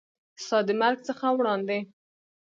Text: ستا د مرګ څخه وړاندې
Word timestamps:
ستا 0.43 0.57
د 0.67 0.69
مرګ 0.81 0.99
څخه 1.07 1.25
وړاندې 1.37 1.79